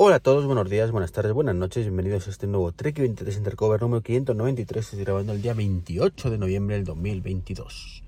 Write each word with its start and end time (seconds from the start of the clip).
Hola 0.00 0.14
a 0.14 0.20
todos, 0.20 0.46
buenos 0.46 0.70
días, 0.70 0.92
buenas 0.92 1.10
tardes, 1.10 1.32
buenas 1.32 1.56
noches, 1.56 1.82
bienvenidos 1.82 2.28
a 2.28 2.30
este 2.30 2.46
nuevo 2.46 2.70
Trek 2.70 3.00
23 3.00 3.36
Intercover 3.36 3.80
número 3.80 4.00
593. 4.00 4.84
Estoy 4.84 5.04
grabando 5.04 5.32
el 5.32 5.42
día 5.42 5.54
28 5.54 6.30
de 6.30 6.38
noviembre 6.38 6.76
del 6.76 6.84
2022. 6.84 8.04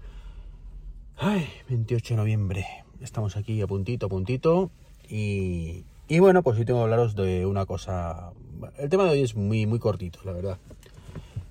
Ay, 1.16 1.48
28 1.68 2.14
de 2.14 2.16
noviembre. 2.16 2.66
Estamos 3.00 3.36
aquí 3.36 3.60
a 3.60 3.66
puntito, 3.66 4.06
a 4.06 4.08
puntito. 4.08 4.70
Y, 5.08 5.84
y 6.06 6.20
bueno, 6.20 6.44
pues 6.44 6.60
hoy 6.60 6.64
tengo 6.64 6.78
que 6.78 6.84
hablaros 6.84 7.16
de 7.16 7.44
una 7.44 7.66
cosa. 7.66 8.30
El 8.78 8.88
tema 8.88 9.02
de 9.02 9.10
hoy 9.10 9.22
es 9.22 9.34
muy, 9.34 9.66
muy 9.66 9.80
cortito, 9.80 10.20
la 10.22 10.30
verdad. 10.30 10.58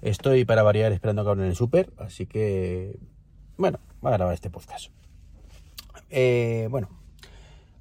Estoy 0.01 0.45
para 0.45 0.63
variar 0.63 0.93
esperando 0.93 1.25
que 1.25 1.31
abran 1.31 1.47
el 1.47 1.55
súper, 1.57 1.89
así 1.97 2.27
que. 2.27 2.97
Bueno, 3.57 3.81
voy 3.99 4.13
a 4.13 4.15
grabar 4.15 4.35
este 4.35 4.49
podcast. 4.49 4.89
Eh, 6.09 6.69
bueno, 6.71 6.87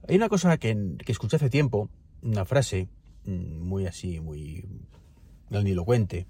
hay 0.09 0.17
una 0.17 0.29
cosa 0.29 0.57
que, 0.57 0.97
que 1.07 1.13
escuché 1.13 1.37
hace 1.37 1.51
tiempo 1.51 1.89
una 2.23 2.45
frase 2.45 2.89
mm, 3.25 3.61
muy 3.61 3.87
así, 3.87 4.21
muy 4.21 4.65
grandilocuente, 5.51 6.27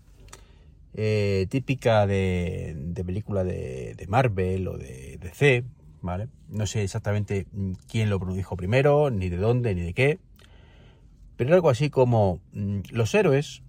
eh, 0.94 1.46
típica 1.50 2.06
de, 2.06 2.74
de 2.76 3.04
película 3.04 3.44
de, 3.44 4.04
Marvel 4.08 4.68
o 4.68 4.78
de 4.78 5.18
DC, 5.20 5.64
¿vale? 6.00 6.28
No 6.48 6.66
sé 6.66 6.82
exactamente 6.82 7.46
mm, 7.52 7.72
quién 7.88 8.10
lo 8.10 8.18
dijo 8.18 8.56
primero, 8.56 9.10
ni 9.10 9.28
de 9.28 9.36
dónde, 9.36 9.74
ni 9.74 9.82
de 9.82 9.94
qué, 9.94 10.18
pero 11.36 11.54
algo 11.54 11.70
así 11.70 11.91
como 11.91 12.41
mm, 12.52 12.80
los 12.91 13.14
héroes 13.14 13.62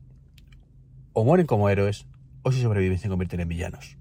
o 1.13 1.23
mueren 1.23 1.45
como 1.45 1.69
héroes 1.69 2.07
o 2.43 2.51
si 2.51 2.61
sobreviven 2.61 2.97
se 2.97 3.09
convierten 3.09 3.41
en 3.41 3.49
villanos. 3.49 3.97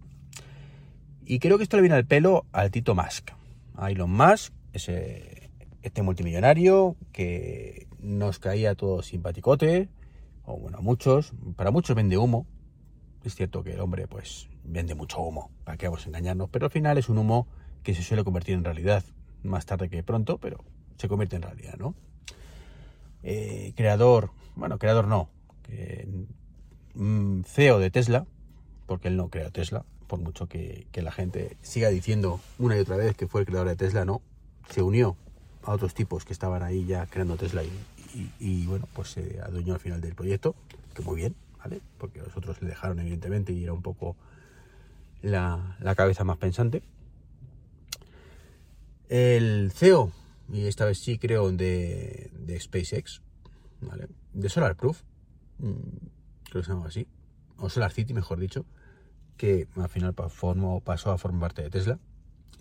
Y 1.25 1.41
creo 1.41 1.59
que 1.59 1.65
esto 1.65 1.77
le 1.77 1.83
viene 1.83 1.97
al 1.97 2.07
pelo 2.07 2.47
al 2.53 2.71
Tito 2.71 2.95
Musk, 2.95 3.33
a 3.77 3.91
Elon 3.91 4.11
Musk, 4.11 4.53
ese, 4.73 5.51
este 5.83 6.03
multimillonario 6.03 6.97
que 7.13 7.88
nos 8.01 8.39
caía 8.39 8.75
todo 8.75 9.03
simpaticote, 9.03 9.89
o 10.45 10.59
bueno, 10.59 10.81
muchos, 10.81 11.33
para 11.57 11.71
muchos 11.71 11.97
vende 11.97 12.17
humo. 12.17 12.47
Es 13.25 13.35
cierto 13.35 13.63
que 13.63 13.73
el 13.73 13.81
hombre 13.81 14.07
pues 14.07 14.49
vende 14.65 14.95
mucho 14.95 15.21
humo, 15.21 15.51
para 15.65 15.77
que 15.77 15.87
vamos 15.87 16.05
a 16.05 16.09
engañarnos, 16.09 16.49
pero 16.51 16.67
al 16.67 16.71
final 16.71 16.99
es 16.99 17.09
un 17.09 17.19
humo 17.19 17.47
que 17.83 17.95
se 17.95 18.03
suele 18.03 18.25
convertir 18.25 18.55
en 18.55 18.65
realidad, 18.65 19.05
más 19.43 19.67
tarde 19.67 19.89
que 19.89 20.03
pronto, 20.03 20.39
pero 20.39 20.65
se 20.97 21.09
convierte 21.09 21.37
en 21.37 21.43
realidad, 21.43 21.75
¿no? 21.79 21.95
Eh, 23.23 23.73
creador, 23.77 24.31
bueno, 24.57 24.79
creador 24.79 25.07
no, 25.07 25.29
mm, 26.95 27.43
CEO 27.43 27.79
de 27.79 27.91
Tesla, 27.91 28.27
porque 28.87 29.09
él 29.09 29.17
no 29.17 29.29
creó 29.29 29.51
Tesla, 29.51 29.85
por 30.07 30.21
mucho 30.21 30.49
que, 30.49 30.87
que 30.93 31.03
la 31.03 31.13
gente 31.13 31.57
siga 31.61 31.89
diciendo 31.89 32.41
una 32.59 32.77
y 32.77 32.81
otra 32.81 32.97
vez 32.97 33.17
que 33.17 33.27
fue 33.27 33.43
el 33.43 33.47
creador 33.47 33.69
de 33.69 33.77
Tesla, 33.77 34.05
no, 34.05 34.23
se 34.71 34.83
unió 34.83 35.17
otros 35.73 35.95
tipos 35.95 36.25
que 36.25 36.33
estaban 36.33 36.63
ahí 36.63 36.87
ya 36.87 37.07
creando 37.07 37.37
Tesla 37.37 37.63
y, 38.41 38.67
bueno, 38.67 38.89
pues 38.95 39.11
se 39.11 39.41
adueñó 39.41 39.75
al 39.75 39.81
final 39.81 40.01
del 40.01 40.15
proyecto, 40.15 40.55
que 40.95 41.03
muy 41.03 41.17
bien, 41.17 41.35
¿vale? 41.59 41.81
Porque 41.99 42.21
los 42.21 42.37
otros 42.37 42.61
le 42.63 42.69
dejaron 42.69 42.99
evidentemente 43.01 43.53
y 43.53 43.63
era 43.63 43.73
un 43.73 43.83
poco 43.83 44.17
la, 45.23 45.77
cabeza 45.97 46.25
más 46.25 46.39
pensante. 46.39 46.83
El 49.09 49.71
CEO, 49.73 50.11
y 50.53 50.67
esta 50.67 50.85
vez 50.85 50.99
sí 50.99 51.19
creo 51.19 51.53
de, 51.53 52.31
de 52.35 52.61
SpaceX, 52.61 53.23
¿vale? 53.81 54.09
De 54.33 54.49
SolarProof, 54.49 55.03
mm, 55.59 55.73
creo 56.51 56.63
que 56.63 56.67
se 56.67 56.73
llama 56.73 56.87
así, 56.87 57.07
o 57.59 57.69
Solar 57.69 57.93
City 57.93 58.15
mejor 58.15 58.39
dicho, 58.39 58.65
que 59.37 59.69
al 59.77 59.89
final 59.89 60.15
pasó 60.15 60.51
a 61.13 61.19
formar 61.19 61.41
parte 61.41 61.63
de 61.63 61.71
Tesla. 61.71 61.99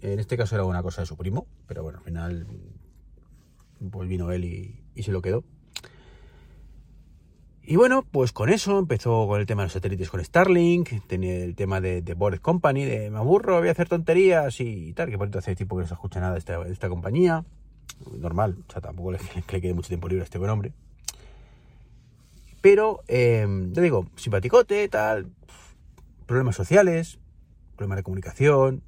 En 0.02 0.20
este 0.20 0.38
caso 0.38 0.56
era 0.56 0.64
una 0.64 0.84
cosa 0.84 1.02
de 1.02 1.08
su 1.08 1.18
primo, 1.18 1.48
pero 1.68 1.84
bueno, 1.84 2.00
al 2.00 2.04
final 2.04 2.48
pues 3.92 4.08
vino 4.08 4.32
él 4.32 4.46
y, 4.46 5.04
se 5.04 5.12
lo 5.12 5.22
quedó. 5.22 5.44
Y 7.64 7.76
bueno, 7.76 8.06
pues 8.10 8.32
con 8.32 8.50
eso 8.50 8.80
empezó 8.80 9.28
con 9.28 9.42
el 9.42 9.46
tema 9.46 9.62
de 9.62 9.66
los 9.66 9.74
satélites 9.74 10.10
con 10.10 10.24
Starlink, 10.24 11.06
tenía 11.08 11.44
el 11.44 11.56
tema 11.56 11.82
de, 11.82 12.02
de 12.02 12.14
Bored 12.14 12.40
Company, 12.40 12.86
de 12.86 13.10
me 13.10 13.18
aburro, 13.18 13.60
voy 13.60 13.68
a 13.68 13.72
hacer 13.72 13.90
tonterías 13.90 14.62
y 14.62 14.94
tal, 14.94 15.10
que 15.10 15.18
por 15.18 15.36
hace 15.38 15.56
tiempo 15.56 15.76
que 15.76 15.82
no 15.82 15.88
se 15.88 15.94
escucha 15.94 16.22
nada 16.22 16.34
de 16.34 16.40
esta, 16.40 16.66
esta 16.68 16.88
compañía. 16.88 17.44
Normal, 18.18 18.58
o 18.68 18.72
sea, 18.72 18.82
tampoco 18.82 19.12
le, 19.14 19.20
le, 19.52 19.62
quede 19.62 19.74
mucho 19.74 19.90
tiempo 19.90 20.08
libre 20.08 20.22
a 20.22 20.26
este 20.26 20.38
buen 20.38 20.50
hombre. 20.50 20.72
Pero, 22.62 23.02
eh, 23.08 23.46
ya 23.72 23.82
digo, 23.82 24.08
simpaticote, 24.16 24.88
tal, 24.88 25.30
problemas 26.26 26.56
sociales, 26.56 27.20
problemas 27.76 27.98
de 27.98 28.04
comunicación, 28.04 28.84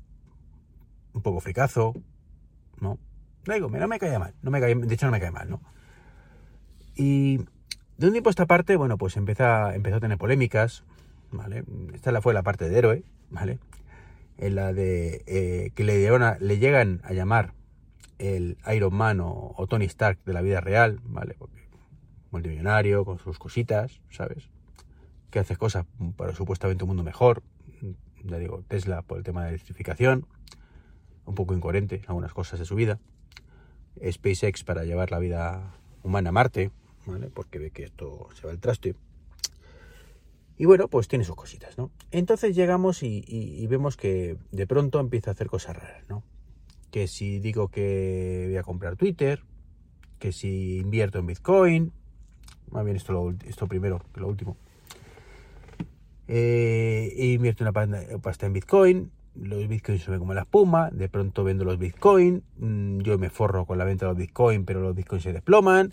un 1.14 1.22
poco 1.22 1.40
fricazo, 1.40 1.94
¿no? 2.80 2.98
No 3.58 3.88
me 3.88 4.00
cae 4.00 4.20
mal, 4.20 4.34
no 4.42 4.52
me 4.52 4.60
cae, 4.60 4.76
de 4.76 4.94
hecho 4.94 5.06
no 5.06 5.12
me 5.12 5.20
cae 5.20 5.32
mal, 5.32 5.50
¿no? 5.50 5.62
Y 6.96 7.38
de 7.98 8.08
un 8.08 8.12
tiempo 8.12 8.30
esta 8.30 8.46
parte, 8.46 8.76
bueno, 8.76 8.98
pues 8.98 9.18
empieza, 9.18 9.74
empezó 9.76 9.98
a 9.98 10.00
tener 10.00 10.18
polémicas, 10.18 10.84
¿vale? 11.32 11.64
Esta 11.94 12.22
fue 12.22 12.34
la 12.34 12.44
parte 12.44 12.70
de 12.70 12.78
héroe, 12.78 13.04
¿vale? 13.30 13.60
En 14.38 14.56
la 14.56 14.74
de 14.74 15.24
eh, 15.28 15.72
que 15.76 15.84
le, 15.84 16.10
le 16.40 16.58
llegan 16.60 17.02
a 17.04 17.14
llamar 17.14 17.54
el 18.20 18.58
Iron 18.74 18.94
Man 18.94 19.20
o, 19.22 19.66
Tony 19.70 19.86
Stark 19.86 20.20
de 20.26 20.34
la 20.34 20.42
vida 20.42 20.62
real, 20.62 21.00
¿vale? 21.04 21.38
Multimillonario, 22.32 23.06
con 23.06 23.18
sus 23.18 23.40
cositas, 23.40 24.02
¿sabes? 24.10 24.50
Que 25.32 25.40
hace 25.40 25.56
cosas 25.56 25.86
para 26.16 26.36
supuestamente 26.36 26.84
un 26.84 26.90
mundo 26.90 27.04
mejor. 27.04 27.42
Ya 28.24 28.38
digo, 28.38 28.64
Tesla 28.68 29.02
por 29.02 29.18
el 29.18 29.24
tema 29.24 29.44
de 29.44 29.50
electrificación, 29.50 30.28
un 31.26 31.36
poco 31.36 31.54
incoherente 31.54 32.02
algunas 32.08 32.34
cosas 32.34 32.60
de 32.60 32.66
su 32.66 32.76
vida. 32.76 33.00
SpaceX 34.12 34.64
para 34.64 34.84
llevar 34.84 35.12
la 35.12 35.20
vida 35.20 35.76
humana 36.04 36.30
a 36.30 36.32
Marte, 36.32 36.72
¿vale? 37.06 37.30
Porque 37.30 37.60
ve 37.60 37.72
que 37.72 37.84
esto 37.84 38.30
se 38.34 38.46
va 38.46 38.52
al 38.52 38.60
traste. 38.60 38.96
Y 40.58 40.66
bueno, 40.66 40.90
pues 40.90 41.08
tiene 41.08 41.24
sus 41.24 41.36
cositas, 41.36 41.78
¿no? 41.78 41.92
Entonces 42.12 42.56
llegamos 42.56 43.02
y, 43.02 43.66
vemos 43.68 43.96
que 43.96 44.38
de 44.52 44.68
pronto 44.68 45.00
empieza 45.00 45.32
a 45.32 45.34
hacer 45.34 45.48
cosas 45.48 45.78
raras, 45.78 46.04
¿no? 46.10 46.24
Que 46.92 47.08
si 47.08 47.40
digo 47.40 47.70
que 47.70 48.46
voy 48.48 48.58
a 48.58 48.64
comprar 48.64 48.98
Twitter, 48.98 49.42
que 50.20 50.34
si 50.34 50.78
invierto 50.78 51.20
en 51.20 51.28
Bitcoin, 51.28 51.94
más 52.72 52.84
bien 52.84 52.98
esto, 52.98 53.14
lo, 53.14 53.34
esto 53.48 53.68
primero 53.68 54.02
que 54.14 54.20
lo 54.20 54.28
último, 54.28 54.58
eh, 56.28 57.12
invierto 57.18 57.64
una 57.64 57.72
pasta 58.22 58.46
en 58.46 58.54
Bitcoin, 58.54 59.12
los 59.42 59.68
bitcoins 59.68 60.04
suben 60.04 60.20
como 60.20 60.34
la 60.34 60.42
espuma, 60.42 60.90
de 60.92 61.10
pronto 61.10 61.44
vendo 61.44 61.66
los 61.66 61.78
bitcoins, 61.78 62.42
mm, 62.58 63.00
yo 63.00 63.18
me 63.18 63.30
forro 63.30 63.66
con 63.66 63.78
la 63.78 63.86
venta 63.86 64.06
de 64.06 64.12
los 64.12 64.18
bitcoins, 64.18 64.66
pero 64.66 64.82
los 64.82 64.96
bitcoins 64.96 65.24
se 65.24 65.34
desploman, 65.34 65.92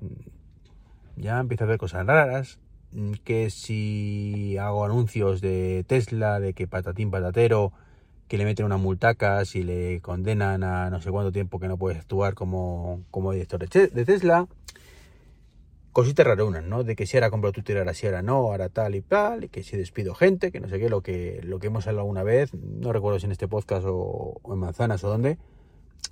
mm, 0.00 1.20
ya 1.20 1.38
empiezo 1.38 1.64
a 1.64 1.66
ver 1.68 1.78
cosas 1.78 2.06
raras, 2.06 2.58
mm, 2.92 3.12
que 3.24 3.50
si 3.50 4.56
hago 4.58 4.84
anuncios 4.84 5.40
de 5.40 5.84
Tesla, 5.86 6.40
de 6.40 6.54
que 6.54 6.66
patatín 6.66 7.10
patatero, 7.10 7.72
que 8.28 8.38
le 8.38 8.44
meten 8.44 8.66
una 8.66 8.76
multaca, 8.76 9.44
si 9.44 9.62
le 9.64 10.00
condenan 10.00 10.62
a 10.62 10.88
no 10.90 11.00
sé 11.00 11.10
cuánto 11.10 11.32
tiempo 11.32 11.58
que 11.58 11.66
no 11.66 11.76
puedes 11.76 11.98
actuar 11.98 12.34
como, 12.34 13.02
como 13.10 13.32
director 13.32 13.60
de 13.60 14.04
Tesla, 14.04 14.46
cositas 15.92 16.26
rarunas, 16.26 16.64
¿no? 16.64 16.84
De 16.84 16.94
que 16.94 17.06
si 17.06 17.16
ahora 17.16 17.30
compro 17.30 17.52
Twitter, 17.52 17.78
ahora 17.78 17.94
sí, 17.94 18.06
ahora 18.06 18.22
no, 18.22 18.36
ahora 18.36 18.68
tal 18.68 18.94
y 18.94 19.02
tal, 19.02 19.44
y 19.44 19.48
que 19.48 19.62
si 19.62 19.76
despido 19.76 20.14
gente, 20.14 20.52
que 20.52 20.60
no 20.60 20.68
sé 20.68 20.78
qué, 20.78 20.88
lo 20.88 21.02
que, 21.02 21.40
lo 21.42 21.58
que 21.58 21.68
hemos 21.68 21.86
hablado 21.86 22.02
alguna 22.02 22.22
vez, 22.22 22.54
no 22.54 22.92
recuerdo 22.92 23.18
si 23.18 23.26
en 23.26 23.32
este 23.32 23.48
podcast 23.48 23.86
o, 23.88 24.40
en 24.44 24.58
Manzanas 24.58 25.02
o 25.04 25.08
dónde, 25.08 25.38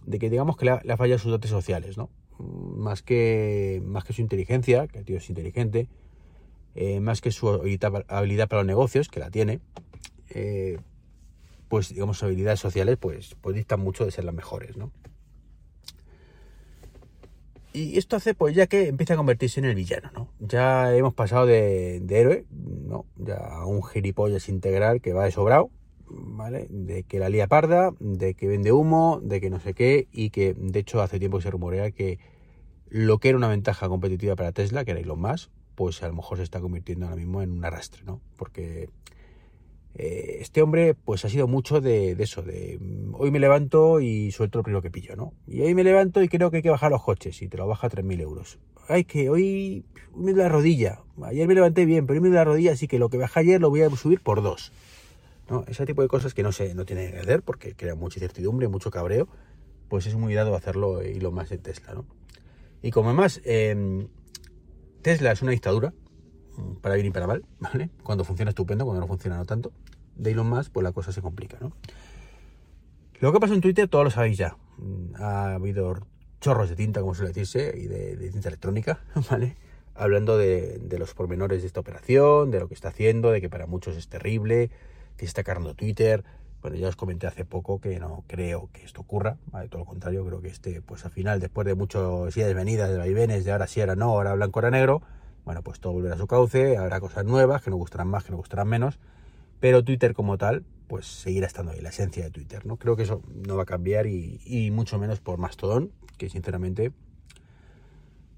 de 0.04 0.18
que 0.18 0.30
digamos 0.30 0.56
que 0.56 0.64
le 0.64 0.72
ha, 0.72 0.96
fallado 0.96 1.18
sus 1.18 1.30
dotes 1.30 1.50
sociales, 1.50 1.96
¿no? 1.96 2.10
Más 2.38 3.02
que, 3.02 3.82
más 3.84 4.04
que 4.04 4.12
su 4.12 4.20
inteligencia, 4.20 4.86
que 4.86 4.98
el 4.98 5.04
tío 5.04 5.16
es 5.16 5.28
inteligente, 5.28 5.88
eh, 6.74 7.00
más 7.00 7.20
que 7.20 7.32
su 7.32 7.48
habilidad 7.48 8.48
para 8.48 8.62
los 8.62 8.66
negocios, 8.66 9.08
que 9.08 9.20
la 9.20 9.30
tiene, 9.30 9.60
eh, 10.30 10.78
pues 11.68 11.90
digamos 11.90 12.18
sus 12.18 12.24
habilidades 12.24 12.60
sociales, 12.60 12.96
pues, 12.98 13.36
pues 13.40 13.56
distan 13.56 13.80
mucho 13.80 14.04
de 14.04 14.10
ser 14.10 14.24
las 14.24 14.34
mejores, 14.34 14.76
¿no? 14.76 14.92
Y 17.78 17.96
esto 17.96 18.16
hace 18.16 18.34
pues 18.34 18.56
ya 18.56 18.66
que 18.66 18.88
empieza 18.88 19.14
a 19.14 19.16
convertirse 19.16 19.60
en 19.60 19.66
el 19.66 19.76
villano, 19.76 20.10
¿no? 20.12 20.28
Ya 20.40 20.92
hemos 20.96 21.14
pasado 21.14 21.46
de, 21.46 22.02
héroe, 22.08 22.44
¿no? 22.50 23.06
Ya 23.16 23.36
a 23.36 23.66
un 23.66 23.84
gilipollas 23.84 24.48
integral 24.48 25.00
que 25.00 25.12
va 25.12 25.24
de 25.24 25.30
sobrado, 25.30 25.70
¿vale? 26.08 26.66
De 26.70 27.04
que 27.04 27.20
la 27.20 27.28
lía 27.28 27.46
parda, 27.46 27.92
de 28.00 28.34
que 28.34 28.48
vende 28.48 28.72
humo, 28.72 29.20
de 29.22 29.40
que 29.40 29.48
no 29.48 29.60
sé 29.60 29.74
qué, 29.74 30.08
y 30.10 30.30
que 30.30 30.54
de 30.54 30.80
hecho 30.80 31.00
hace 31.02 31.20
tiempo 31.20 31.38
que 31.38 31.44
se 31.44 31.50
rumorea 31.52 31.92
que 31.92 32.18
lo 32.88 33.18
que 33.18 33.28
era 33.28 33.38
una 33.38 33.48
ventaja 33.48 33.88
competitiva 33.88 34.34
para 34.34 34.50
Tesla, 34.50 34.84
que 34.84 34.90
era 34.90 35.00
Elon 35.00 35.20
Musk, 35.20 35.48
pues 35.76 36.02
a 36.02 36.08
lo 36.08 36.14
mejor 36.14 36.38
se 36.38 36.42
está 36.42 36.60
convirtiendo 36.60 37.06
ahora 37.06 37.16
mismo 37.16 37.42
en 37.42 37.52
un 37.52 37.64
arrastre, 37.64 38.02
¿no? 38.02 38.20
Porque 38.36 38.88
eh, 39.98 40.38
este 40.40 40.62
hombre 40.62 40.94
pues 40.94 41.24
ha 41.24 41.28
sido 41.28 41.48
mucho 41.48 41.80
de, 41.80 42.12
eso, 42.12 42.40
de 42.42 42.78
mm, 42.80 43.16
hoy 43.16 43.32
me 43.32 43.40
levanto 43.40 44.00
y 44.00 44.30
suelto 44.30 44.58
lo 44.58 44.62
primero 44.62 44.80
que 44.80 44.92
pillo, 44.92 45.16
¿no? 45.16 45.32
Y 45.48 45.60
hoy 45.60 45.74
me 45.74 45.82
levanto 45.82 46.22
y 46.22 46.28
creo 46.28 46.52
que 46.52 46.58
hay 46.58 46.62
que 46.62 46.70
bajar 46.70 46.92
los 46.92 47.02
coches 47.02 47.42
y 47.42 47.48
te 47.48 47.56
lo 47.56 47.66
baja 47.66 47.88
a 47.88 47.90
3.000 47.90 48.20
euros. 48.20 48.60
Ay, 48.86 49.04
que 49.04 49.28
hoy, 49.28 49.84
me 50.14 50.30
duele 50.30 50.44
la 50.44 50.48
rodilla. 50.48 51.02
Ayer 51.24 51.48
me 51.48 51.54
levanté 51.54 51.84
bien, 51.84 52.06
pero 52.06 52.16
hoy 52.16 52.20
me 52.22 52.28
duele 52.28 52.38
la 52.38 52.44
rodilla, 52.44 52.72
así 52.72 52.86
que 52.86 53.00
lo 53.00 53.08
que 53.08 53.18
bajé 53.18 53.40
ayer 53.40 53.60
lo 53.60 53.70
voy 53.70 53.82
a 53.82 53.90
subir 53.90 54.20
por 54.20 54.40
dos. 54.40 54.72
¿No? 55.50 55.64
Ese 55.66 55.84
tipo 55.84 56.02
de 56.02 56.08
cosas 56.08 56.32
que 56.32 56.44
no 56.44 56.52
se 56.52 56.74
no 56.74 56.84
tiene 56.84 57.10
que 57.10 57.18
hacer 57.18 57.42
porque 57.42 57.74
crea 57.74 57.96
mucha 57.96 58.18
incertidumbre, 58.18 58.68
mucho 58.68 58.92
cabreo, 58.92 59.26
pues 59.88 60.06
es 60.06 60.14
muy 60.14 60.32
dado 60.32 60.54
hacerlo 60.54 61.02
y 61.02 61.18
lo 61.18 61.32
más 61.32 61.50
en 61.50 61.60
Tesla, 61.60 61.94
¿no? 61.94 62.04
Y 62.82 62.92
como 62.92 63.08
además 63.08 63.40
em, 63.44 64.06
Tesla 65.02 65.32
es 65.32 65.42
una 65.42 65.50
dictadura, 65.50 65.92
mm, 66.56 66.74
para 66.76 66.94
bien 66.94 67.08
y 67.08 67.10
para 67.10 67.26
mal, 67.26 67.44
¿vale? 67.58 67.90
Cuando 68.04 68.22
funciona 68.24 68.50
estupendo, 68.50 68.84
cuando 68.84 69.00
no 69.00 69.08
funciona 69.08 69.38
no 69.38 69.44
tanto. 69.44 69.72
De 70.18 70.32
Elon 70.32 70.48
Musk, 70.48 70.72
pues 70.72 70.84
la 70.84 70.92
cosa 70.92 71.12
se 71.12 71.22
complica, 71.22 71.56
¿no? 71.60 71.72
Lo 73.20 73.32
que 73.32 73.40
pasa 73.40 73.54
en 73.54 73.60
Twitter, 73.60 73.88
todos 73.88 74.04
lo 74.04 74.10
sabéis 74.10 74.38
ya. 74.38 74.56
Mm, 74.76 75.14
ha 75.16 75.54
habido 75.54 75.96
chorros 76.40 76.68
de 76.68 76.76
tinta, 76.76 77.00
como 77.00 77.14
suele 77.14 77.32
decirse, 77.32 77.72
y 77.76 77.86
de, 77.86 78.30
tinta 78.30 78.48
electrónica, 78.48 79.00
¿vale? 79.30 79.56
Hablando 79.94 80.38
de, 80.38 80.80
los 80.98 81.14
pormenores 81.14 81.62
de 81.62 81.66
esta 81.66 81.80
operación, 81.80 82.50
de 82.50 82.60
lo 82.60 82.68
que 82.68 82.74
está 82.74 82.88
haciendo, 82.88 83.30
de 83.30 83.40
que 83.40 83.48
para 83.50 83.66
muchos 83.66 83.96
es 83.96 84.08
terrible, 84.08 84.70
que 85.16 85.26
se 85.26 85.30
está 85.30 85.42
cargando 85.42 85.74
Twitter. 85.74 86.24
Bueno, 86.62 86.76
ya 86.76 86.88
os 86.88 86.96
comenté 86.96 87.26
hace 87.26 87.44
poco 87.44 87.80
que 87.80 87.98
no 87.98 88.24
creo 88.26 88.68
que 88.72 88.84
esto 88.84 89.00
ocurra, 89.00 89.36
¿vale? 89.50 89.68
Todo 89.68 89.80
lo 89.80 89.86
contrario, 89.86 90.24
creo 90.24 90.40
que 90.40 90.48
este, 90.48 90.82
pues 90.82 91.04
al 91.04 91.10
final, 91.10 91.40
después 91.40 91.66
de 91.66 91.74
muchos 91.74 92.36
idas 92.36 92.54
venidas, 92.54 92.90
de 92.90 92.98
vaivenes, 92.98 93.44
de 93.44 93.52
ahora 93.52 93.66
sí, 93.66 93.80
ahora 93.80 93.96
no, 93.96 94.10
ahora 94.10 94.34
blanco, 94.34 94.58
ahora 94.58 94.70
negro, 94.70 95.02
bueno, 95.44 95.62
pues 95.62 95.80
todo 95.80 95.92
volverá 95.94 96.14
a 96.14 96.18
su 96.18 96.26
cauce, 96.26 96.76
habrá 96.76 97.00
cosas 97.00 97.24
nuevas 97.24 97.62
que 97.62 97.70
nos 97.70 97.78
gustarán 97.78 98.08
más, 98.08 98.24
que 98.24 98.30
nos 98.30 98.38
gustarán 98.38 98.68
menos, 98.68 98.98
pero 99.60 99.84
Twitter 99.84 100.14
como 100.14 100.38
tal, 100.38 100.64
pues 100.86 101.06
seguirá 101.06 101.46
estando 101.46 101.72
ahí, 101.72 101.80
la 101.80 101.90
esencia 101.90 102.24
de 102.24 102.30
Twitter, 102.30 102.64
¿no? 102.66 102.76
Creo 102.76 102.96
que 102.96 103.02
eso 103.02 103.22
no 103.46 103.56
va 103.56 103.64
a 103.64 103.66
cambiar 103.66 104.06
y, 104.06 104.70
mucho 104.72 104.98
menos 104.98 105.20
por 105.20 105.38
Mastodon, 105.38 105.92
que 106.16 106.30
sinceramente 106.30 106.92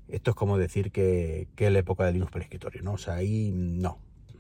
esto 0.09 0.33
es 0.33 0.37
como 0.37 0.59
decir 0.59 0.91
que, 0.91 1.47
es 1.57 1.73
la 1.73 1.79
época 1.79 2.05
de 2.05 2.13
Linux 2.13 2.33
para 2.33 2.43
el 2.43 2.47
escritorio, 2.47 2.83
¿no? 2.83 2.95
O 2.95 2.99
sea, 2.99 3.15
ahí 3.15 3.53
no. 3.55 3.99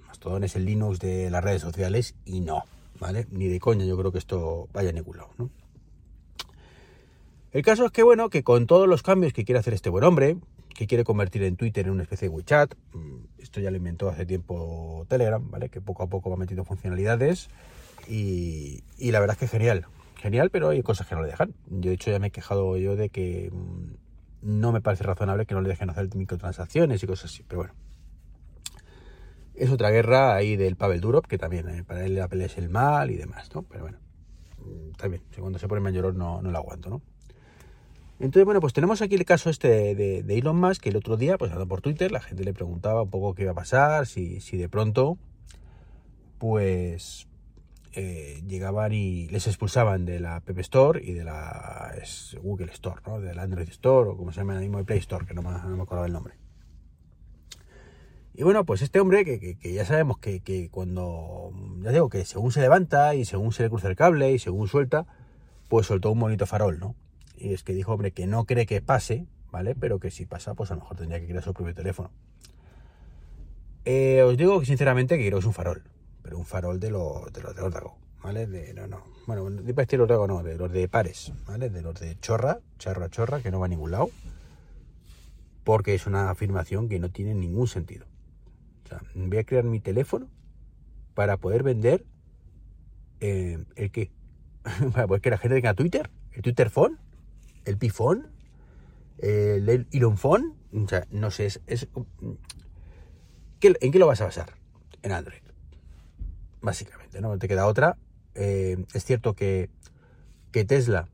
Mastodon 0.08 0.42
es 0.44 0.56
el 0.56 0.64
Linux 0.64 0.98
de 0.98 1.30
las 1.30 1.44
redes 1.44 1.62
sociales 1.62 2.16
y 2.24 2.40
no, 2.40 2.64
¿vale? 2.98 3.26
Ni 3.30 3.46
de 3.46 3.60
coña 3.60 3.84
yo 3.84 3.96
creo 3.96 4.10
que 4.10 4.18
esto 4.18 4.68
vaya 4.72 4.90
a 4.90 4.92
ningún 4.92 5.18
lado, 5.18 5.30
¿no? 5.38 5.50
El 7.52 7.62
caso 7.62 7.84
es 7.84 7.90
que, 7.90 8.02
bueno, 8.02 8.30
que 8.30 8.44
con 8.44 8.66
todos 8.66 8.88
los 8.88 9.02
cambios 9.02 9.32
que 9.32 9.44
quiere 9.44 9.58
hacer 9.58 9.74
este 9.74 9.90
buen 9.90 10.04
hombre, 10.04 10.36
que 10.80 10.86
quiere 10.86 11.04
convertir 11.04 11.42
en 11.42 11.56
Twitter 11.56 11.84
en 11.84 11.92
una 11.92 12.04
especie 12.04 12.26
de 12.26 12.34
WeChat, 12.34 12.74
mm, 12.94 13.16
esto 13.36 13.60
ya 13.60 13.70
lo 13.70 13.76
inventó 13.76 14.08
hace 14.08 14.24
tiempo 14.24 15.04
Telegram, 15.10 15.50
¿vale? 15.50 15.68
Que 15.68 15.82
poco 15.82 16.02
a 16.02 16.06
poco 16.06 16.30
va 16.30 16.38
metiendo 16.38 16.64
funcionalidades 16.64 17.50
y, 18.08 18.82
la 18.98 19.20
verdad 19.20 19.36
es 19.38 19.40
que 19.40 19.46
genial, 19.46 19.84
genial, 20.16 20.48
pero 20.48 20.70
hay 20.70 20.82
cosas 20.82 21.06
que 21.06 21.14
no 21.14 21.20
le 21.20 21.28
dejan. 21.28 21.52
Yo 21.68 21.90
de 21.90 21.96
hecho 21.96 22.10
ya 22.10 22.18
me 22.18 22.28
he 22.28 22.30
quejado 22.30 22.78
yo 22.78 22.96
de 22.96 23.10
que 23.10 23.50
mm, 23.52 24.60
no 24.60 24.72
me 24.72 24.80
parece 24.80 25.04
razonable 25.04 25.44
que 25.44 25.52
no 25.52 25.60
le 25.60 25.68
dejen 25.68 25.90
hacer 25.90 26.08
microtransacciones 26.16 27.02
y 27.02 27.06
cosas 27.06 27.30
así, 27.30 27.44
pero 27.46 27.58
bueno. 27.58 27.74
Es 29.54 29.70
otra 29.70 29.90
guerra 29.90 30.34
ahí 30.34 30.56
del 30.56 30.76
Pavel 30.76 31.02
Durov, 31.02 31.26
que 31.26 31.36
también 31.36 31.68
eh, 31.68 31.84
para 31.84 32.06
él 32.06 32.14
la 32.14 32.26
pelea 32.26 32.46
es 32.46 32.56
el 32.56 32.70
mal 32.70 33.10
y 33.10 33.18
demás, 33.18 33.54
¿no? 33.54 33.64
Pero 33.64 33.82
bueno, 33.82 33.98
mm, 34.64 34.92
está 34.92 35.08
bien, 35.08 35.20
cuando 35.38 35.58
se 35.58 35.68
pone 35.68 35.82
mayor 35.82 36.14
no, 36.14 36.40
no 36.40 36.50
lo 36.50 36.56
aguanto, 36.56 36.88
¿no? 36.88 37.02
Entonces, 38.20 38.44
bueno, 38.44 38.60
pues 38.60 38.74
tenemos 38.74 39.00
aquí 39.00 39.14
el 39.14 39.24
caso 39.24 39.48
este 39.48 39.94
de, 39.94 40.38
Elon 40.38 40.60
Musk, 40.60 40.82
que 40.82 40.90
el 40.90 40.96
otro 40.96 41.16
día, 41.16 41.38
pues 41.38 41.50
por 41.66 41.80
Twitter, 41.80 42.12
la 42.12 42.20
gente 42.20 42.44
le 42.44 42.52
preguntaba 42.52 43.02
un 43.02 43.10
poco 43.10 43.34
qué 43.34 43.42
iba 43.42 43.52
a 43.52 43.54
pasar, 43.54 44.06
si, 44.06 44.40
si 44.40 44.58
de 44.58 44.68
pronto, 44.68 45.16
pues 46.36 47.28
eh, 47.94 48.42
llegaban 48.46 48.92
y 48.92 49.26
les 49.28 49.46
expulsaban 49.46 50.04
de 50.04 50.20
la 50.20 50.36
App 50.36 50.50
Store 50.58 51.02
y 51.02 51.14
de 51.14 51.24
la 51.24 51.94
Google 52.42 52.70
Store, 52.72 53.00
¿no? 53.06 53.20
De 53.20 53.34
la 53.34 53.42
Android 53.42 53.68
Store, 53.70 54.10
o 54.10 54.16
como 54.18 54.32
se 54.32 54.40
llama 54.40 54.52
el 54.52 54.60
mismo 54.60 54.76
de 54.76 54.84
Play 54.84 54.98
Store, 54.98 55.24
que 55.24 55.32
no 55.32 55.40
me, 55.40 55.50
no 55.50 55.82
acuerdo 55.82 56.04
el 56.04 56.12
nombre. 56.12 56.34
Y 58.34 58.42
bueno, 58.42 58.66
pues 58.66 58.82
este 58.82 59.00
hombre, 59.00 59.24
que, 59.24 59.56
que, 59.56 59.72
ya 59.72 59.86
sabemos 59.86 60.18
que, 60.18 60.40
que, 60.40 60.68
cuando, 60.68 61.52
ya 61.80 61.90
digo, 61.90 62.10
que 62.10 62.26
según 62.26 62.52
se 62.52 62.60
levanta 62.60 63.14
y 63.14 63.24
según 63.24 63.52
se 63.52 63.62
le 63.62 63.70
cruza 63.70 63.88
el 63.88 63.96
cable 63.96 64.30
y 64.32 64.38
según 64.38 64.68
suelta, 64.68 65.06
pues 65.68 65.86
soltó 65.86 66.12
un 66.12 66.20
bonito 66.20 66.44
farol, 66.44 66.78
¿no? 66.78 66.94
Y 67.40 67.54
es 67.54 67.64
que 67.64 67.72
dijo, 67.72 67.92
hombre, 67.92 68.12
que 68.12 68.26
no 68.26 68.44
cree 68.44 68.66
que 68.66 68.80
pase, 68.82 69.26
¿vale? 69.50 69.74
Pero 69.74 69.98
que 69.98 70.10
si 70.10 70.26
pasa, 70.26 70.54
pues 70.54 70.70
a 70.70 70.74
lo 70.74 70.82
mejor 70.82 70.96
tendría 70.98 71.20
que 71.20 71.26
crear 71.26 71.42
su 71.42 71.54
propio 71.54 71.74
teléfono. 71.74 72.10
Eh, 73.84 74.22
os 74.22 74.36
digo 74.36 74.60
que 74.60 74.66
sinceramente 74.66 75.16
que 75.16 75.22
quiero 75.22 75.38
es 75.38 75.46
un 75.46 75.54
farol, 75.54 75.82
pero 76.22 76.36
un 76.36 76.44
farol 76.44 76.78
de, 76.78 76.90
los 76.90 77.32
de 77.32 77.42
los 77.42 77.54
de 77.54 77.62
¿vale? 78.22 78.46
De, 78.46 78.74
no, 78.74 78.86
no, 78.86 79.02
bueno, 79.26 79.50
de 79.50 79.72
decir 79.72 80.00
órdago 80.00 80.26
no, 80.26 80.42
de 80.42 80.58
los 80.58 80.70
de 80.70 80.86
pares, 80.86 81.32
¿vale? 81.46 81.70
De 81.70 81.80
los 81.80 81.98
de 81.98 82.18
chorra, 82.20 82.60
charra, 82.78 83.08
chorra, 83.08 83.40
que 83.40 83.50
no 83.50 83.58
va 83.58 83.66
a 83.66 83.68
ningún 83.68 83.92
lado, 83.92 84.10
porque 85.64 85.94
es 85.94 86.06
una 86.06 86.30
afirmación 86.30 86.88
que 86.88 86.98
no 86.98 87.10
tiene 87.10 87.34
ningún 87.34 87.68
sentido. 87.68 88.06
O 88.84 88.88
sea, 88.88 89.00
voy 89.14 89.38
a 89.38 89.44
crear 89.44 89.64
mi 89.64 89.80
teléfono 89.80 90.28
para 91.14 91.38
poder 91.38 91.62
vender 91.62 92.04
eh, 93.20 93.64
el 93.76 93.90
qué. 93.90 94.10
pues 95.08 95.22
que 95.22 95.30
la 95.30 95.38
gente 95.38 95.56
tenga 95.56 95.72
Twitter, 95.72 96.10
el 96.32 96.42
Twitter 96.42 96.68
Phone, 96.68 96.98
el 97.64 97.76
Pifón, 97.78 98.28
el 99.18 99.86
Ironphone, 99.90 100.54
o 100.72 100.88
sea, 100.88 101.06
no 101.10 101.30
sé, 101.30 101.46
es, 101.46 101.88
¿en 103.60 103.92
qué 103.92 103.98
lo 103.98 104.06
vas 104.06 104.20
a 104.20 104.24
basar? 104.24 104.54
En 105.02 105.12
Android, 105.12 105.40
básicamente, 106.60 107.20
¿no? 107.20 107.38
Te 107.38 107.48
queda 107.48 107.66
otra. 107.66 107.96
Eh, 108.34 108.84
es 108.94 109.04
cierto 109.04 109.34
que, 109.34 109.70
Tesla 110.50 111.08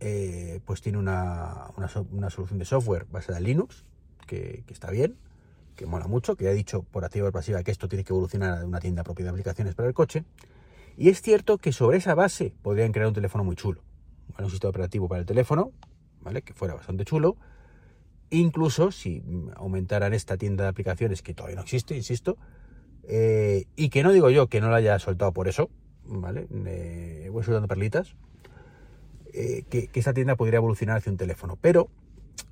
eh, 0.00 0.60
pues 0.64 0.80
tiene 0.80 0.98
una, 0.98 1.68
una, 1.76 2.30
solución 2.30 2.58
de 2.58 2.64
software 2.64 3.06
basada 3.10 3.38
en 3.38 3.44
Linux, 3.44 3.84
que, 4.26 4.64
está 4.68 4.90
bien, 4.90 5.16
que 5.76 5.86
mola 5.86 6.06
mucho, 6.06 6.36
que 6.36 6.48
ha 6.48 6.52
dicho 6.52 6.82
por 6.82 7.04
activa 7.04 7.28
o 7.28 7.32
pasiva 7.32 7.62
que 7.62 7.70
esto 7.70 7.88
tiene 7.88 8.04
que 8.04 8.12
evolucionar 8.12 8.62
a 8.62 8.64
una 8.64 8.80
tienda 8.80 9.04
propia 9.04 9.24
de 9.24 9.30
aplicaciones 9.30 9.74
para 9.74 9.88
el 9.88 9.94
coche. 9.94 10.24
Y 10.96 11.08
es 11.08 11.22
cierto 11.22 11.58
que 11.58 11.72
sobre 11.72 11.98
esa 11.98 12.14
base 12.14 12.52
podrían 12.62 12.92
crear 12.92 13.08
un 13.08 13.14
teléfono 13.14 13.42
muy 13.42 13.56
chulo 13.56 13.82
un 14.38 14.50
sistema 14.50 14.70
operativo 14.70 15.08
para 15.08 15.20
el 15.20 15.26
teléfono, 15.26 15.72
¿vale? 16.20 16.42
Que 16.42 16.52
fuera 16.52 16.74
bastante 16.74 17.04
chulo. 17.04 17.36
Incluso 18.30 18.90
si 18.90 19.22
aumentaran 19.56 20.12
esta 20.14 20.36
tienda 20.36 20.64
de 20.64 20.70
aplicaciones 20.70 21.22
que 21.22 21.34
todavía 21.34 21.56
no 21.56 21.62
existe, 21.62 21.96
insisto, 21.96 22.36
eh, 23.04 23.66
y 23.76 23.90
que 23.90 24.02
no 24.02 24.12
digo 24.12 24.30
yo 24.30 24.48
que 24.48 24.60
no 24.60 24.70
la 24.70 24.76
haya 24.76 24.98
soltado 24.98 25.32
por 25.32 25.46
eso, 25.46 25.70
¿vale? 26.04 26.46
voy 27.30 27.44
soltando 27.44 27.68
perlitas, 27.68 28.16
eh, 29.32 29.64
que, 29.68 29.88
esta 29.92 30.14
tienda 30.14 30.36
podría 30.36 30.56
evolucionar 30.56 30.96
hacia 30.96 31.12
un 31.12 31.18
teléfono, 31.18 31.58
pero 31.60 31.90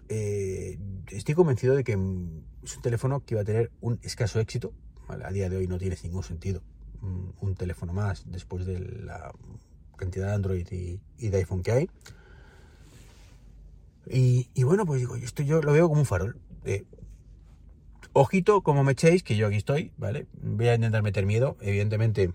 eh, 0.09 0.79
estoy 1.11 1.35
convencido 1.35 1.75
de 1.75 1.85
que 1.85 1.93
es 1.93 2.77
un 2.77 2.83
teléfono 2.83 3.21
que 3.25 3.35
va 3.35 3.41
a 3.43 3.45
tener 3.45 3.71
un 3.81 3.99
escaso 4.03 4.41
éxito, 4.41 4.73
A 5.09 5.31
día 5.31 5.49
de 5.49 5.57
hoy 5.57 5.67
no 5.67 5.79
tiene 5.79 5.97
ningún 6.03 6.23
sentido 6.23 6.63
un 7.41 7.57
teléfono 7.57 7.93
más 7.93 8.31
después 8.31 8.65
de 8.65 8.79
la 8.79 9.33
cantidad 10.03 10.27
de 10.27 10.35
Android 10.35 10.67
y, 10.71 11.29
de 11.29 11.37
iPhone 11.37 11.63
que 11.63 11.73
hay. 11.73 11.91
Y, 14.07 14.63
bueno, 14.65 14.85
pues 14.85 15.01
digo, 15.01 15.15
esto 15.15 15.43
yo 15.45 15.63
lo 15.63 15.73
veo 15.73 15.89
como 15.89 16.01
un 16.01 16.07
farol. 16.07 16.37
ojito, 18.13 18.63
como 18.63 18.83
me 18.83 18.93
echéis, 18.93 19.23
que 19.23 19.37
yo 19.37 19.47
aquí 19.47 19.57
estoy, 19.57 19.93
¿vale? 19.97 20.27
Voy 20.43 20.69
a 20.69 20.75
intentar 20.75 21.03
meter 21.03 21.25
miedo. 21.25 21.57
Evidentemente, 21.61 22.33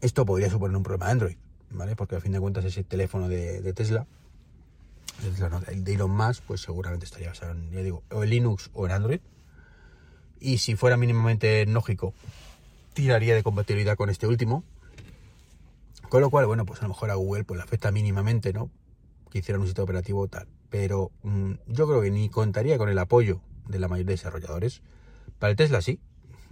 esto 0.00 0.24
podría 0.24 0.48
suponer 0.48 0.76
un 0.76 0.84
problema 0.84 1.06
de 1.06 1.12
Android, 1.12 1.36
¿vale? 1.70 1.96
Porque 1.96 2.14
al 2.14 2.22
fin 2.22 2.32
de 2.32 2.40
cuentas 2.40 2.64
ese 2.64 2.84
teléfono 2.84 3.28
de, 3.28 3.72
Tesla, 3.72 4.06
el 5.68 5.84
de 5.84 5.94
Elon 5.94 6.12
Musk, 6.12 6.44
pues 6.46 6.60
seguramente 6.60 7.04
estaría 7.04 7.28
basado 7.28 7.52
en, 7.52 7.70
digo, 7.70 8.04
o 8.12 8.22
en 8.22 8.30
Linux 8.30 8.70
o 8.74 8.86
en 8.86 8.92
Android. 8.92 9.20
Y 10.38 10.58
si 10.58 10.76
fuera 10.76 10.96
mínimamente 10.96 11.66
lógico, 11.66 12.14
tiraría 12.94 13.34
de 13.34 13.42
compatibilidad 13.42 13.96
con 13.96 14.08
este 14.08 14.28
último, 14.28 14.64
con 16.10 16.20
lo 16.20 16.28
cual, 16.28 16.44
bueno, 16.44 16.66
pues 16.66 16.80
a 16.80 16.82
lo 16.82 16.88
mejor 16.90 17.10
a 17.10 17.14
Google 17.14 17.44
pues 17.44 17.56
le 17.56 17.64
afecta 17.64 17.90
mínimamente, 17.90 18.52
¿no? 18.52 18.70
Que 19.30 19.38
hicieran 19.38 19.60
un 19.62 19.66
sistema 19.66 19.84
operativo 19.84 20.28
tal. 20.28 20.48
Pero 20.68 21.12
mm, 21.22 21.52
yo 21.68 21.86
creo 21.86 22.02
que 22.02 22.10
ni 22.10 22.28
contaría 22.28 22.76
con 22.76 22.88
el 22.88 22.98
apoyo 22.98 23.40
de 23.68 23.78
la 23.78 23.88
mayoría 23.88 24.08
de 24.08 24.14
desarrolladores. 24.14 24.82
Para 25.38 25.52
el 25.52 25.56
Tesla 25.56 25.80
sí, 25.80 26.00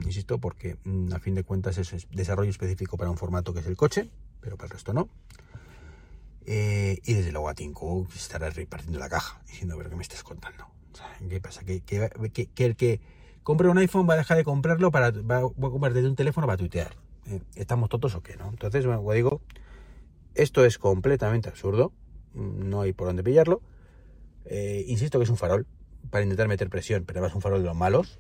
insisto, 0.03 0.38
porque 0.38 0.77
mm, 0.85 1.12
a 1.12 1.19
fin 1.19 1.35
de 1.35 1.43
cuentas 1.43 1.77
es 1.77 2.07
desarrollo 2.11 2.50
específico 2.50 2.97
para 2.97 3.11
un 3.11 3.19
formato 3.19 3.53
que 3.53 3.61
es 3.61 3.67
el 3.67 3.77
coche, 3.77 4.09
pero 4.41 4.57
para 4.57 4.67
el 4.67 4.71
resto 4.71 4.95
no. 4.95 5.09
Eh, 6.47 7.00
y 7.05 7.15
desde 7.15 7.33
luego 7.33 7.49
a 7.49 7.55
Tim 7.55 7.75
Cook 7.75 8.09
estará 8.15 8.49
repartiendo 8.49 8.99
la 8.99 9.11
caja, 9.11 9.43
diciendo, 9.49 9.75
pero 9.77 9.91
¿qué 9.91 9.97
me 9.97 10.03
estás 10.03 10.23
contando? 10.23 10.67
¿Qué 11.29 11.41
pasa? 11.41 11.62
¿Que, 11.65 11.83
el 12.57 12.77
que 12.77 13.00
compre 13.43 13.69
un 13.69 13.79
iPhone 13.79 14.09
va 14.09 14.15
a 14.15 14.17
dejar 14.17 14.37
de 14.37 14.45
comprarlo 14.45 14.91
para 14.91 15.11
va, 15.11 15.38
a 15.38 15.50
comprar 15.71 15.93
desde 15.93 16.09
un 16.09 16.17
teléfono 16.17 16.47
para 16.47 16.57
tuitear. 16.57 16.95
Eh, 17.29 17.41
¿estamos 17.57 17.89
tontos 17.89 18.15
o 18.15 18.23
qué? 18.23 18.37
¿no? 18.37 18.49
Entonces, 18.49 18.87
bueno, 18.87 19.01
como 19.01 19.13
digo, 19.13 19.41
esto 20.35 20.65
es 20.65 20.79
completamente 20.79 21.49
absurdo, 21.49 21.93
no 22.35 22.83
hay 22.83 22.93
por 22.93 23.09
dónde 23.09 23.23
pillarlo. 23.23 23.61
Eh, 24.45 24.85
insisto 24.89 25.19
que 25.19 25.25
es 25.25 25.31
un 25.31 25.37
farol 25.37 25.67
para 26.11 26.23
intentar 26.23 26.49
meter 26.49 26.71
presión, 26.71 27.05
pero 27.05 27.19
además 27.19 27.33
es 27.33 27.37
un 27.37 27.43
farol 27.43 27.61
de 27.61 27.67
los 27.67 27.77
malos. 27.77 28.19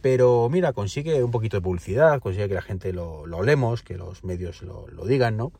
Pero 0.00 0.48
mira, 0.50 0.72
consigue 0.72 1.24
un 1.24 1.30
poquito 1.30 1.56
de 1.56 1.62
publicidad, 1.62 2.20
consigue 2.20 2.48
que 2.48 2.54
la 2.54 2.62
gente 2.62 2.92
lo, 2.92 3.26
lo 3.26 3.38
hablemos, 3.38 3.82
que 3.82 3.96
los 3.96 4.22
medios 4.22 4.62
lo, 4.62 4.86
digan, 5.06 5.36
¿no? 5.36 5.52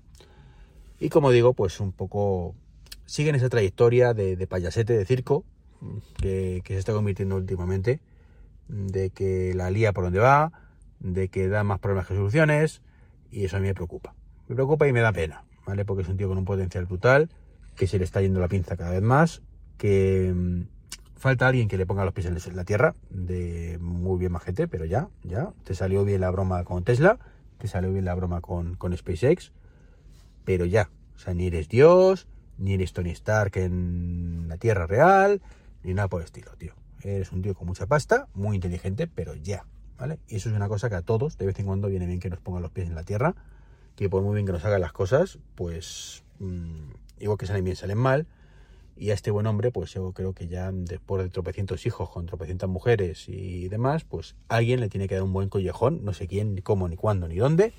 Y 1.00 1.08
como 1.08 1.30
digo, 1.30 1.54
pues 1.54 1.80
un 1.80 1.92
poco 1.92 2.54
siguen 3.06 3.34
esa 3.34 3.48
trayectoria 3.48 4.12
de, 4.12 4.46
payasete, 4.46 4.96
de 4.96 5.06
circo, 5.06 5.44
que, 6.18 6.60
que, 6.62 6.74
se 6.74 6.78
está 6.78 6.92
convirtiendo 6.92 7.36
últimamente, 7.36 8.00
de 8.68 9.10
que 9.10 9.54
la 9.54 9.70
lía 9.70 9.92
por 9.92 10.04
donde 10.04 10.18
va, 10.18 10.63
de 11.00 11.28
que 11.28 11.48
da 11.48 11.64
más 11.64 11.78
problemas 11.78 12.06
que 12.06 12.14
soluciones 12.14 12.82
y 13.30 13.44
eso 13.44 13.56
a 13.56 13.60
mí 13.60 13.66
me 13.66 13.74
preocupa. 13.74 14.14
Me 14.48 14.54
preocupa 14.54 14.86
y 14.86 14.92
me 14.92 15.00
da 15.00 15.12
pena, 15.12 15.44
¿vale? 15.66 15.84
Porque 15.84 16.02
es 16.02 16.08
un 16.08 16.16
tío 16.16 16.28
con 16.28 16.38
un 16.38 16.44
potencial 16.44 16.86
brutal, 16.86 17.30
que 17.74 17.86
se 17.86 17.98
le 17.98 18.04
está 18.04 18.20
yendo 18.20 18.40
la 18.40 18.48
pinza 18.48 18.76
cada 18.76 18.90
vez 18.90 19.02
más, 19.02 19.42
que 19.78 20.32
mm, 20.34 20.62
falta 21.16 21.48
alguien 21.48 21.68
que 21.68 21.76
le 21.76 21.86
ponga 21.86 22.04
los 22.04 22.14
pies 22.14 22.26
en 22.26 22.56
la 22.56 22.64
tierra, 22.64 22.94
de 23.10 23.78
muy 23.80 24.18
bien 24.18 24.32
majete, 24.32 24.68
pero 24.68 24.84
ya, 24.84 25.08
ya, 25.22 25.52
te 25.64 25.74
salió 25.74 26.04
bien 26.04 26.20
la 26.20 26.30
broma 26.30 26.64
con 26.64 26.84
Tesla, 26.84 27.18
te 27.58 27.66
salió 27.68 27.92
bien 27.92 28.04
la 28.04 28.14
broma 28.14 28.40
con, 28.40 28.76
con 28.76 28.96
SpaceX, 28.96 29.52
pero 30.44 30.64
ya, 30.64 30.90
o 31.16 31.18
sea, 31.18 31.34
ni 31.34 31.46
eres 31.46 31.68
Dios, 31.68 32.28
ni 32.58 32.74
eres 32.74 32.92
Tony 32.92 33.10
Stark 33.10 33.56
en 33.56 34.46
la 34.48 34.58
Tierra 34.58 34.86
real, 34.86 35.42
ni 35.82 35.94
nada 35.94 36.08
por 36.08 36.20
el 36.20 36.26
estilo, 36.26 36.52
tío. 36.56 36.74
Eres 37.02 37.32
un 37.32 37.42
tío 37.42 37.54
con 37.54 37.66
mucha 37.66 37.86
pasta, 37.86 38.28
muy 38.34 38.56
inteligente, 38.56 39.06
pero 39.06 39.34
ya, 39.34 39.66
Y 40.28 40.36
eso 40.36 40.48
es 40.48 40.54
una 40.54 40.68
cosa 40.68 40.88
que 40.88 40.96
a 40.96 41.02
todos, 41.02 41.38
de 41.38 41.46
vez 41.46 41.58
en 41.58 41.66
cuando, 41.66 41.88
viene 41.88 42.06
bien 42.06 42.20
que 42.20 42.30
nos 42.30 42.40
pongan 42.40 42.62
los 42.62 42.70
pies 42.70 42.88
en 42.88 42.94
la 42.94 43.04
tierra, 43.04 43.34
que 43.96 44.08
por 44.10 44.22
muy 44.22 44.34
bien 44.34 44.46
que 44.46 44.52
nos 44.52 44.64
hagan 44.64 44.80
las 44.80 44.92
cosas, 44.92 45.38
pues 45.54 46.24
mmm, 46.40 46.90
igual 47.20 47.38
que 47.38 47.46
salen 47.46 47.64
bien, 47.64 47.76
salen 47.76 47.98
mal. 47.98 48.26
Y 48.96 49.10
a 49.10 49.14
este 49.14 49.32
buen 49.32 49.46
hombre, 49.46 49.72
pues 49.72 49.92
yo 49.92 50.12
creo 50.12 50.34
que 50.34 50.46
ya 50.46 50.70
después 50.70 51.22
de 51.24 51.28
tropecientos 51.28 51.84
hijos 51.84 52.08
con 52.10 52.26
tropecientas 52.26 52.68
mujeres 52.68 53.28
y 53.28 53.68
demás, 53.68 54.04
pues 54.04 54.36
alguien 54.48 54.78
le 54.80 54.88
tiene 54.88 55.08
que 55.08 55.14
dar 55.14 55.24
un 55.24 55.32
buen 55.32 55.48
collejón, 55.48 56.04
no 56.04 56.12
sé 56.12 56.28
quién, 56.28 56.54
ni 56.54 56.62
cómo, 56.62 56.88
ni 56.88 56.96
cuándo, 56.96 57.26
ni 57.26 57.36
dónde, 57.36 57.72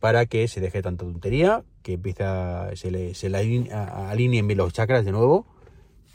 para 0.00 0.26
que 0.26 0.48
se 0.48 0.60
deje 0.60 0.82
tanta 0.82 1.04
tontería, 1.04 1.62
que 1.82 1.92
empieza, 1.94 2.74
se 2.74 2.90
le, 2.90 3.14
se 3.14 3.30
le 3.30 3.38
alineen 3.38 4.48
bien 4.48 4.58
los 4.58 4.72
chakras 4.72 5.04
de 5.04 5.12
nuevo 5.12 5.46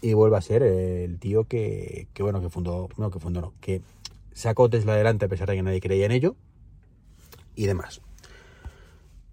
y 0.01 0.13
vuelva 0.13 0.39
a 0.39 0.41
ser 0.41 0.63
el 0.63 1.18
tío 1.20 1.46
que, 1.46 2.08
que 2.13 2.24
bueno, 2.24 2.41
que 2.41 2.50
fundó, 2.50 2.89
no, 2.98 3.12
que 3.12 3.20
fundó, 3.20 3.39
no, 3.39 3.53
que 3.62 3.82
sacó 4.33 4.69
Tesla 4.69 4.93
adelante 4.93 5.25
a 5.25 5.29
pesar 5.29 5.50
de 5.50 5.55
que 5.55 5.63
nadie 5.63 5.81
creía 5.81 6.05
en 6.05 6.11
ello 6.11 6.35
y 7.55 7.65
demás. 7.65 8.01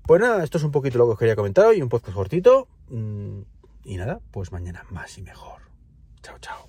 Pues 0.03 0.21
nada, 0.21 0.43
esto 0.43 0.59
es 0.59 0.65
un 0.65 0.73
poquito 0.73 0.99
lo 0.99 1.07
que 1.07 1.13
os 1.13 1.19
quería 1.19 1.37
comentar 1.37 1.67
hoy, 1.67 1.83
un 1.83 1.89
podcast 1.89 2.17
cortito. 2.17 2.69
Mm, 2.89 3.41
y 3.85 3.97
nada, 3.97 4.21
pues 4.31 4.53
mañana 4.53 4.85
más 4.91 5.19
y 5.19 5.23
mejor. 5.23 5.63
Chao, 6.23 6.39
chao. 6.41 6.68